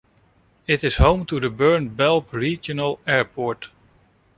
It 0.65 0.83
is 0.83 0.97
home 0.97 1.27
to 1.27 1.39
the 1.39 1.51
Bern-Belp 1.51 2.33
regional 2.33 2.99
airport. 3.05 3.67